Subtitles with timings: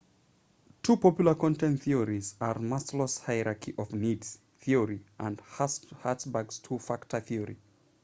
[0.81, 7.57] two popular content theories are maslow's hierarchy of needs theory and hertzberg's two factor theory